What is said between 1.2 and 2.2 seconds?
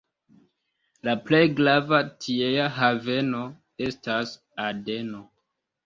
plej grava